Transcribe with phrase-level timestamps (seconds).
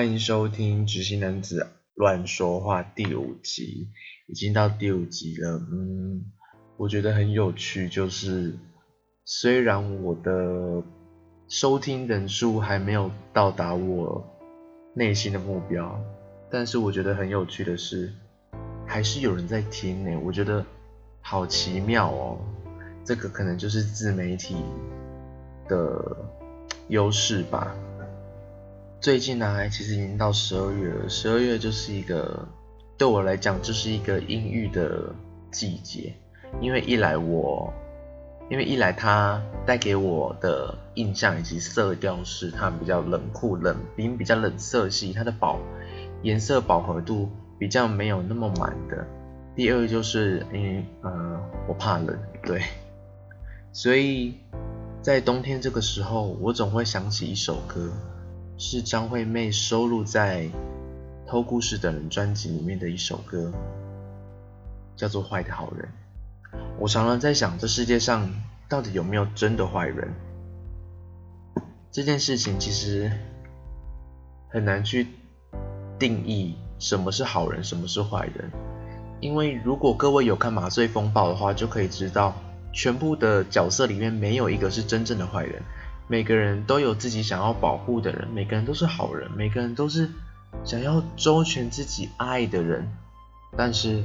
[0.00, 3.90] 欢迎收听《执行男子乱说话》第五集，
[4.28, 5.58] 已经到第五集了。
[5.70, 6.24] 嗯，
[6.78, 8.56] 我觉得很有趣，就是
[9.26, 10.82] 虽然我的
[11.48, 14.26] 收听人数还没有到达我
[14.94, 16.02] 内心的目标，
[16.50, 18.10] 但是我觉得很有趣的是，
[18.86, 20.18] 还是有人在听呢。
[20.24, 20.64] 我觉得
[21.20, 22.38] 好奇妙哦，
[23.04, 24.56] 这个可能就是自媒体
[25.68, 26.16] 的
[26.88, 27.76] 优势吧。
[29.00, 31.08] 最近呢，其实已经到十二月了。
[31.08, 32.46] 十二月就是一个
[32.98, 35.14] 对我来讲，就是一个阴郁的
[35.50, 36.12] 季节。
[36.60, 37.72] 因为一来我，
[38.50, 45.58] 因为一来它带给我的印象以及色调是它比较冷酷、冷冰，比较冷色系，它的饱
[46.22, 49.06] 颜色饱和度比较没有那么满的。
[49.56, 52.62] 第二就是因为呃我怕冷，对，
[53.72, 54.34] 所以
[55.00, 57.90] 在冬天这个时候，我总会想起一首歌。
[58.62, 60.42] 是张惠妹收录在
[61.26, 63.50] 《偷故事的人》专辑里面的一首歌，
[64.94, 65.88] 叫做《坏的好人》。
[66.78, 68.30] 我常常在想，这世界上
[68.68, 70.12] 到底有没有真的坏人？
[71.90, 73.10] 这件事情其实
[74.50, 75.06] 很难去
[75.98, 78.50] 定义什么是好人，什么是坏人。
[79.22, 82.34] 因为如果各位有看《麻醉风暴》的话，就可以知道，
[82.74, 85.62] 全部的角色里面没有一个是真正的坏人。
[86.10, 90.10] 每个人都有自己想要保护的人，每个人都是好人，每个人都是
[90.64, 92.84] 想要周全自己爱的人。
[93.56, 94.02] 但是，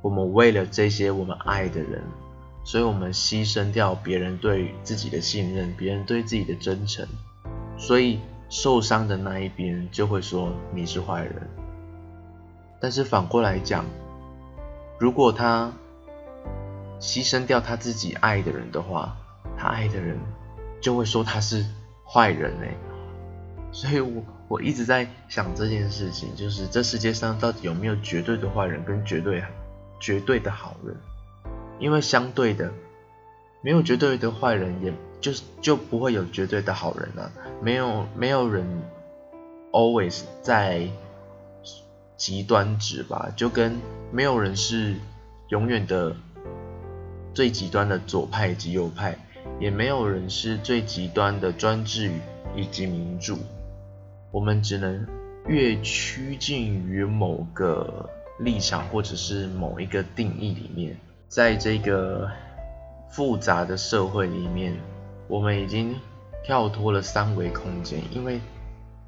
[0.00, 2.00] 我们为了这些我们爱的人，
[2.62, 7.04] 所以我们牺牲掉别人对自己的信任，别人对自己的真诚，
[7.76, 11.34] 所以受伤的那一边就会说你是坏人。
[12.78, 13.84] 但是反过来讲，
[15.00, 15.72] 如果他
[17.00, 19.16] 牺牲掉他自己爱的人的话，
[19.58, 20.16] 他爱的人。
[20.82, 21.64] 就会说他是
[22.04, 22.74] 坏人哎，
[23.70, 29.42] 所以我我一直在想这件事情，就是这世界上到底有没有绝对的坏人跟绝对
[29.98, 30.94] 绝对的好人？
[31.78, 32.70] 因为相对的，
[33.62, 37.32] 没有绝对的坏人，也就是就不会有绝对的好人了。
[37.62, 38.66] 没有没有人
[39.70, 40.88] always 在
[42.16, 44.96] 极端值吧，就跟没有人是
[45.48, 46.14] 永远的
[47.32, 49.16] 最极端的左派及右派。
[49.58, 52.10] 也没有人是最极端的专制
[52.54, 53.38] 以及民主，
[54.30, 55.06] 我们只能
[55.46, 58.08] 越趋近于某个
[58.38, 60.96] 立场或者是某一个定义里面，
[61.28, 62.30] 在这个
[63.10, 64.74] 复杂的社会里面，
[65.28, 65.94] 我们已经
[66.44, 68.40] 跳脱了三维空间，因为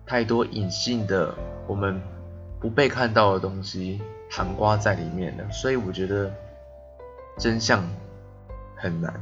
[0.07, 1.35] 太多隐性的
[1.67, 2.01] 我们
[2.61, 6.33] 不被看到的东西含刮在里面了，所以我觉得
[7.39, 7.83] 真相
[8.77, 9.13] 很难。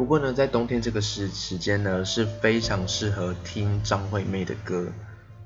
[0.00, 4.86] 不过呢，在冬天这个时时间呢，是非常适合听张惠妹的歌，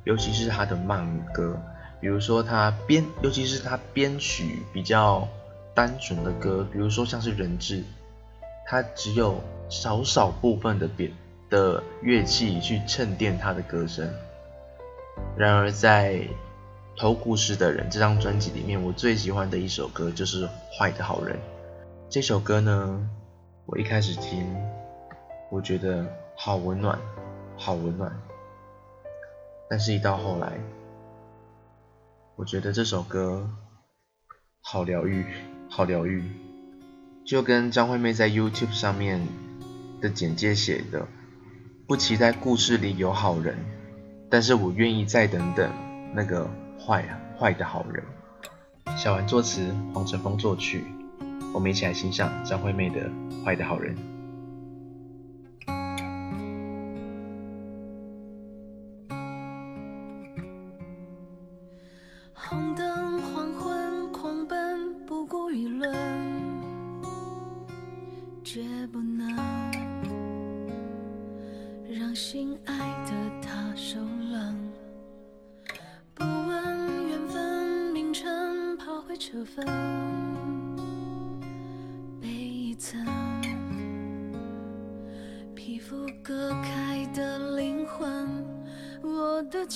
[0.04, 1.04] 尤其是她的慢
[1.34, 1.60] 歌，
[2.00, 5.26] 比如说她编，尤其是她编曲比较
[5.74, 7.82] 单纯的歌，比如说像是人质，
[8.64, 11.10] 她只有少少部分的编
[11.50, 14.08] 的乐器去衬垫她的歌声。
[15.36, 16.28] 然而在
[16.96, 20.44] 偷故事的人这张专辑里面，我最喜欢的一首歌就是
[20.78, 21.34] 《坏的好人》。
[22.08, 23.10] 这首歌呢。
[23.66, 24.46] 我一开始听，
[25.50, 26.98] 我觉得好温暖，
[27.56, 28.14] 好温暖。
[29.70, 30.60] 但是，一到后来，
[32.36, 33.48] 我觉得这首歌
[34.60, 35.24] 好疗愈，
[35.70, 36.22] 好疗愈。
[37.24, 39.26] 就跟张惠妹在 YouTube 上面
[39.98, 41.06] 的简介写的
[41.88, 43.56] ：“不期待故事里有好人，
[44.30, 45.72] 但是我愿意再等等
[46.12, 46.46] 那个
[46.78, 47.02] 坏
[47.38, 48.04] 坏的好人。”
[48.94, 50.84] 小丸作词，黄晨峰作曲。
[51.54, 53.08] 我们一起来欣赏张惠妹的
[53.44, 53.94] 《坏的好人》。
[62.34, 65.94] 红灯黄昏，狂奔不顾舆论，
[68.42, 68.60] 绝
[68.92, 69.30] 不能
[71.88, 72.76] 让心爱
[73.06, 74.70] 的他受冷。
[76.14, 79.64] 不问缘分名称，跑回车坟。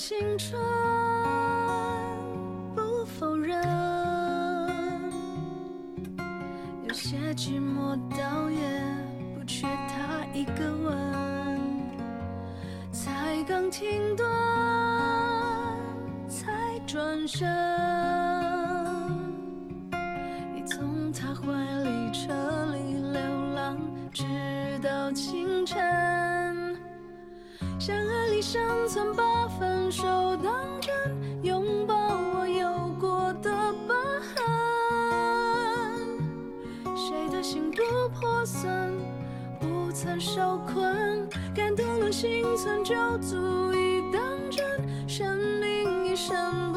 [0.01, 0.57] 青春
[2.73, 3.61] 不否认，
[6.87, 8.59] 有些寂寞倒也
[9.37, 11.59] 不缺他一个吻。
[12.93, 14.25] 才刚停顿，
[16.29, 17.45] 才转身。
[20.55, 21.51] 你从他怀
[21.83, 22.31] 里撤
[22.71, 23.19] 离，流
[23.53, 23.77] 浪，
[24.13, 24.23] 直
[24.81, 25.77] 到清晨，
[27.77, 29.28] 像爱里生存。
[29.91, 30.05] 手
[30.37, 30.93] 当真，
[31.41, 32.69] 拥抱我有
[32.99, 33.51] 过的
[33.87, 33.95] 疤
[34.35, 34.45] 痕。
[36.95, 37.77] 谁的心不
[38.13, 38.93] 破损，
[39.59, 43.35] 不曾受困，感动了心存就足
[43.73, 44.21] 以当
[44.51, 44.63] 真。
[45.07, 46.68] 生命一生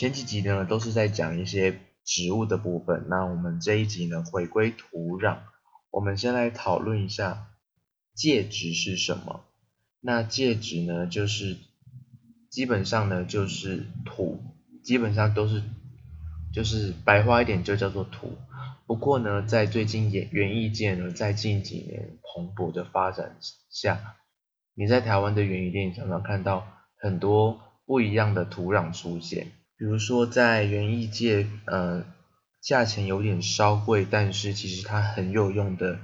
[0.00, 5.40] 前几集呢都是在讲一些植物的部分，那我们这一集呢回归土壤，
[5.90, 7.48] 我们先来讨论一下
[8.14, 9.44] 介质是什么。
[10.00, 11.58] 那介质呢就是
[12.48, 14.42] 基本上呢就是土，
[14.82, 15.62] 基本上都是
[16.50, 18.38] 就是白话一点就叫做土。
[18.86, 23.36] 不过呢在最近演园艺界呢在近几年蓬勃的发展
[23.68, 24.16] 下，
[24.72, 26.66] 你在台湾的园艺店常常看到
[26.96, 29.48] 很多不一样的土壤出现。
[29.80, 32.04] 比如说在园艺界，呃，
[32.60, 35.98] 价钱有点稍贵，但是其实它很有用的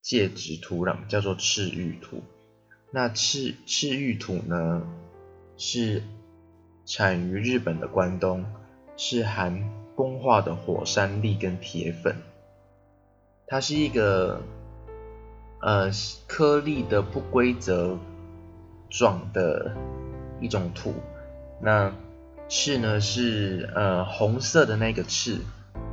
[0.00, 2.22] 介质土壤叫做赤玉土。
[2.92, 4.86] 那赤赤玉土呢，
[5.56, 6.04] 是
[6.86, 8.44] 产于日本的关东，
[8.96, 12.14] 是含风化的火山粒跟铁粉。
[13.48, 14.40] 它是一个
[15.60, 15.90] 呃
[16.28, 17.98] 颗粒的不规则
[18.88, 19.76] 状的
[20.40, 20.94] 一种土。
[21.60, 21.92] 那
[22.54, 25.38] 赤呢是呃红色的那个赤，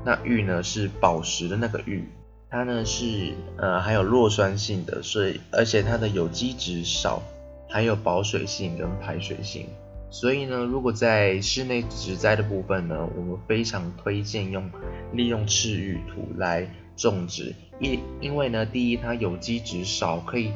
[0.04, 2.04] 那玉呢是宝石的那个玉，
[2.50, 7.24] 它呢是呃还有弱酸性的，所以而且它的有机质少，
[7.70, 9.68] 还有保水性跟排水性，
[10.12, 14.70] 所以呢如果在室内植栽的部分呢，我们非常推荐用
[15.14, 20.52] 利用赤玉土来种植，因因为呢第一它有机质少，可以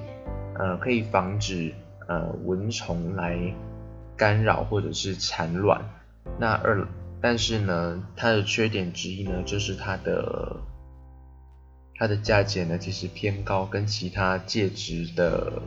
[0.59, 1.73] 呃可以防止
[2.09, 3.39] 呃蚊虫来。
[4.23, 5.81] 干扰或者是产卵，
[6.39, 6.87] 那二，
[7.19, 10.61] 但是呢，它的缺点之一呢，就是它的
[11.99, 15.61] 它的价钱呢其实偏高，跟其他介质的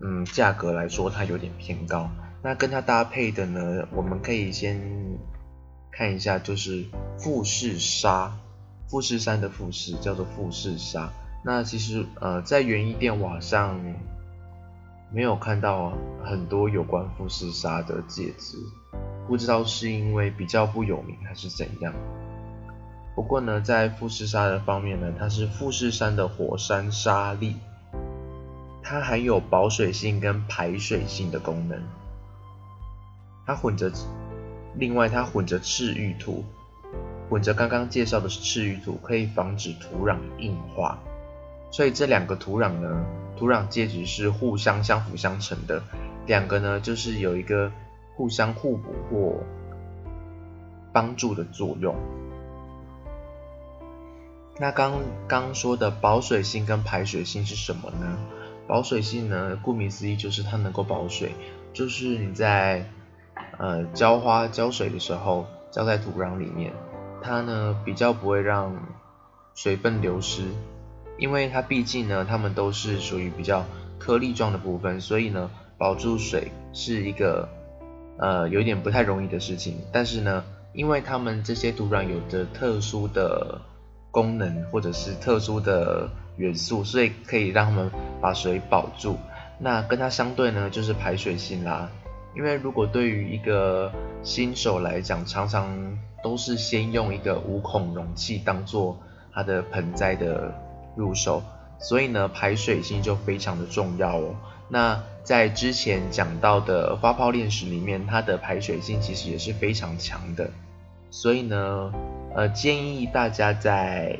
[0.00, 2.10] 嗯价格来说，它有点偏高。
[2.42, 4.82] 那跟它搭配的呢，我们可以先
[5.92, 6.84] 看一下，就是
[7.20, 8.36] 富士沙，
[8.88, 11.12] 富士山的富士叫做富士沙。
[11.44, 13.80] 那其实呃在园艺店网上。
[15.12, 15.92] 没有看到啊
[16.24, 18.56] 很多有关富士沙的介质，
[19.26, 21.92] 不知道是因为比较不有名还是怎样。
[23.16, 27.56] 不过呢，在富士沙的方面呢，它是富士山的火山沙粒，
[28.84, 31.82] 它含有保水性跟排水性的功能。
[33.44, 33.90] 它混着，
[34.76, 36.44] 另外它混着赤玉土，
[37.28, 40.96] 混着刚刚介绍的赤玉土，可以防止土壤硬化。
[41.70, 43.04] 所以这两个土壤呢，
[43.36, 45.82] 土壤介质是互相相辅相成的，
[46.26, 47.70] 两个呢就是有一个
[48.16, 49.40] 互相互补或
[50.92, 51.94] 帮助的作用。
[54.58, 58.18] 那刚刚说的保水性跟排水性是什么呢？
[58.66, 61.34] 保水性呢，顾名思义就是它能够保水，
[61.72, 62.84] 就是你在
[63.58, 66.72] 呃浇花浇水的时候浇在土壤里面，
[67.22, 68.76] 它呢比较不会让
[69.54, 70.42] 水分流失。
[71.20, 73.64] 因为它毕竟呢，它们都是属于比较
[73.98, 77.46] 颗粒状的部分，所以呢，保住水是一个
[78.18, 79.76] 呃有点不太容易的事情。
[79.92, 83.60] 但是呢，因为它们这些土壤有着特殊的
[84.10, 86.08] 功能或者是特殊的
[86.38, 87.90] 元素，所以可以让它们
[88.22, 89.18] 把水保住。
[89.58, 91.90] 那跟它相对呢，就是排水性啦。
[92.34, 98.98] 因为如果对于一个新手来讲，常常都是先用一个无孔容器当做
[99.34, 100.50] 它的盆栽的。
[100.96, 101.42] 入手，
[101.78, 104.36] 所以呢，排水性就非常的重要哦。
[104.68, 110.50] 那在之前讲到的发泡炼石里面，它的排水性其实也是非常强的。
[111.10, 111.92] 所以呢，
[112.34, 114.16] 呃，建议大家在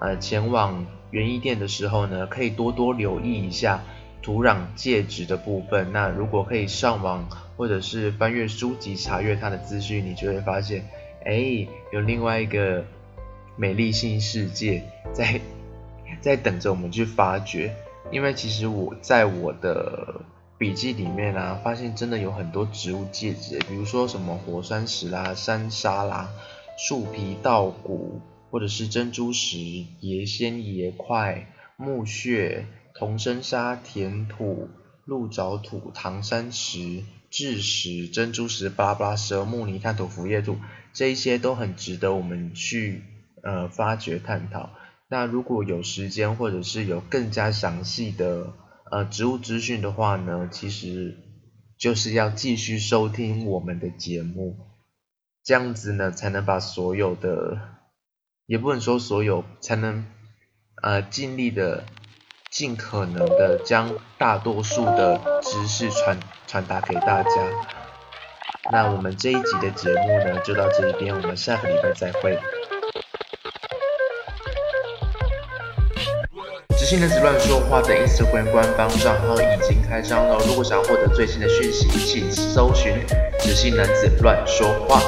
[0.00, 3.82] 呃前往园艺店的时候呢，可以多多留意一下
[4.22, 5.92] 土壤介质的部分。
[5.92, 10.86] 那如果可以上网或者是翻阅书籍查阅它的资讯，你就会发现，
[11.24, 12.84] 哎，有另外一个
[13.56, 15.40] 美丽新世界在。
[16.22, 17.74] 在等着我们去发掘，
[18.12, 20.22] 因为其实我在我的
[20.56, 26.30] 笔记里面啊，发现真的有很多植物介质，比如说什么火山石啦、山沙啦、
[26.78, 34.68] 树皮稻谷，或者是珍珠石、椰仙、椰块、木屑、铜生砂、田土、
[35.04, 37.02] 鹿沼土、唐山石、
[37.32, 40.56] 蛭石、珍珠石、巴拉巴拉石、木泥炭土、腐叶土，
[40.92, 43.02] 这一些都很值得我们去
[43.42, 44.70] 呃发掘探讨。
[45.12, 48.54] 那如果有时间或者是有更加详细的
[48.90, 51.18] 呃植物资讯的话呢，其实
[51.78, 54.56] 就是要继续收听我们的节目，
[55.44, 57.60] 这样子呢才能把所有的，
[58.46, 60.06] 也不能说所有，才能
[60.82, 61.84] 呃尽力的。
[62.52, 67.30] 尽可能的将大多数的知识传传达给大家。
[68.70, 72.38] 那我们这一集的节目呢，就到这一边，我们下个礼拜再会。
[76.92, 82.92] 直性男子乱说话的 Instagram 官方账号已经开张了，如果想要获得最新的讯息，请搜寻
[83.40, 85.00] 直性男子乱说话。